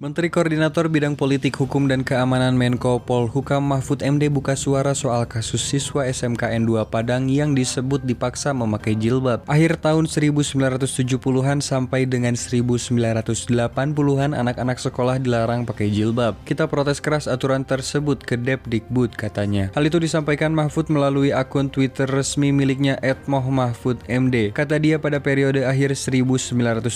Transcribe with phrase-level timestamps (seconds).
[0.00, 5.60] Menteri Koordinator Bidang Politik Hukum dan Keamanan Menko Polhukam Mahfud MD buka suara soal kasus
[5.60, 9.44] siswa SMKN 2 Padang yang disebut dipaksa memakai jilbab.
[9.44, 16.32] Akhir tahun 1970-an sampai dengan 1980-an anak-anak sekolah dilarang pakai jilbab.
[16.48, 19.68] Kita protes keras aturan tersebut ke Depdikbud katanya.
[19.76, 22.96] Hal itu disampaikan Mahfud melalui akun Twitter resmi miliknya
[23.28, 24.56] @mohmahfudmd.
[24.56, 26.88] Kata dia pada periode akhir 1970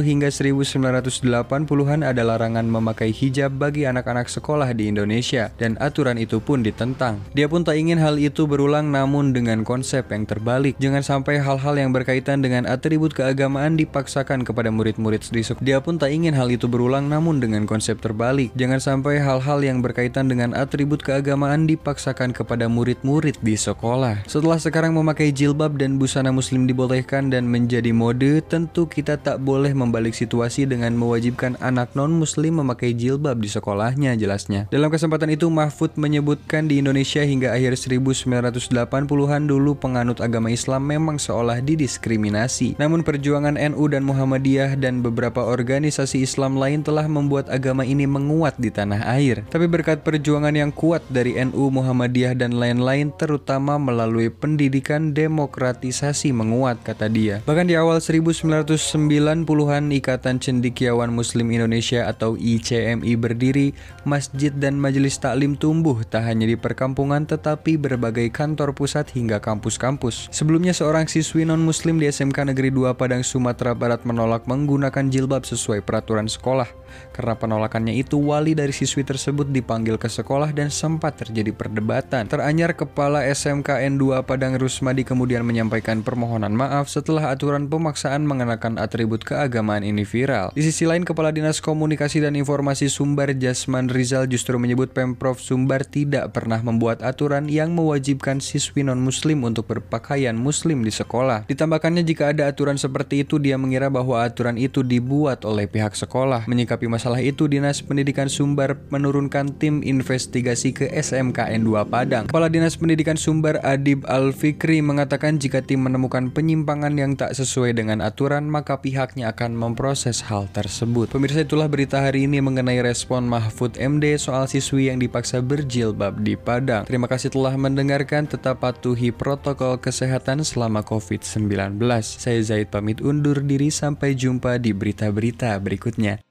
[0.00, 6.64] hingga 1980-an adalah larangan memakai hijab bagi anak-anak sekolah di Indonesia dan aturan itu pun
[6.64, 7.20] ditentang.
[7.36, 10.72] Dia pun tak ingin hal itu berulang namun dengan konsep yang terbalik.
[10.80, 15.60] Jangan sampai hal-hal yang berkaitan dengan atribut keagamaan dipaksakan kepada murid-murid di sekolah.
[15.60, 18.48] Dia pun tak ingin hal itu berulang namun dengan konsep terbalik.
[18.56, 24.24] Jangan sampai hal-hal yang berkaitan dengan atribut keagamaan dipaksakan kepada murid-murid di sekolah.
[24.24, 29.76] Setelah sekarang memakai jilbab dan busana muslim dibolehkan dan menjadi mode, tentu kita tak boleh
[29.76, 34.68] membalik situasi dengan mewajibkan anak non-muslim muslim memakai jilbab di sekolahnya jelasnya.
[34.68, 41.16] Dalam kesempatan itu Mahfud menyebutkan di Indonesia hingga akhir 1980-an dulu penganut agama Islam memang
[41.16, 42.76] seolah didiskriminasi.
[42.76, 48.60] Namun perjuangan NU dan Muhammadiyah dan beberapa organisasi Islam lain telah membuat agama ini menguat
[48.60, 49.48] di tanah air.
[49.48, 56.84] Tapi berkat perjuangan yang kuat dari NU, Muhammadiyah dan lain-lain terutama melalui pendidikan demokratisasi menguat
[56.84, 57.40] kata dia.
[57.48, 63.70] Bahkan di awal 1990-an Ikatan Cendikiawan Muslim Indonesia atau ICMI berdiri,
[64.02, 70.26] masjid dan majelis taklim tumbuh tak hanya di perkampungan tetapi berbagai kantor pusat hingga kampus-kampus.
[70.34, 75.86] Sebelumnya seorang siswi non-muslim di SMK Negeri 2 Padang Sumatera Barat menolak menggunakan jilbab sesuai
[75.86, 76.66] peraturan sekolah.
[77.12, 82.30] Karena penolakannya itu, wali dari siswi tersebut dipanggil ke sekolah dan sempat terjadi perdebatan.
[82.30, 89.24] Teranyar Kepala SMK N2 Padang Rusmadi kemudian menyampaikan permohonan maaf setelah aturan pemaksaan mengenakan atribut
[89.24, 90.52] keagamaan ini viral.
[90.54, 95.82] Di sisi lain, Kepala Dinas Komunikasi dan Informasi Sumbar Jasman Rizal justru menyebut Pemprov Sumbar
[95.86, 101.48] tidak pernah membuat aturan yang mewajibkan siswi non-muslim untuk berpakaian muslim di sekolah.
[101.50, 106.46] Ditambahkannya jika ada aturan seperti itu dia mengira bahwa aturan itu dibuat oleh pihak sekolah.
[106.78, 112.30] Menyikapi masalah itu Dinas Pendidikan Sumbar menurunkan tim investigasi ke SMKN 2 Padang.
[112.30, 117.98] Kepala Dinas Pendidikan Sumbar Adib Al-Fikri mengatakan jika tim menemukan penyimpangan yang tak sesuai dengan
[117.98, 121.10] aturan maka pihaknya akan memproses hal tersebut.
[121.10, 126.38] Pemirsa itulah berita hari ini mengenai respon Mahfud MD soal siswi yang dipaksa berjilbab di
[126.38, 126.86] Padang.
[126.86, 131.74] Terima kasih telah mendengarkan, tetap patuhi protokol kesehatan selama COVID-19.
[132.06, 136.27] Saya Zaid pamit undur diri sampai jumpa di berita-berita berikutnya.